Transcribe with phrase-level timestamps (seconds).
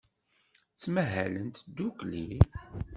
[0.73, 2.27] Ttmahalent ddukkli.